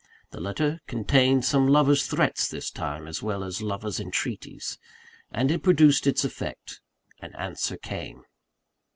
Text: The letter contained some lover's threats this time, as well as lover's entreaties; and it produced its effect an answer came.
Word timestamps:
The 0.31 0.39
letter 0.41 0.79
contained 0.87 1.45
some 1.45 1.67
lover's 1.67 2.07
threats 2.07 2.47
this 2.47 2.71
time, 2.71 3.05
as 3.07 3.21
well 3.21 3.43
as 3.43 3.61
lover's 3.61 3.99
entreaties; 3.99 4.79
and 5.31 5.51
it 5.51 5.61
produced 5.61 6.07
its 6.07 6.25
effect 6.25 6.81
an 7.21 7.35
answer 7.35 7.77
came. 7.77 8.23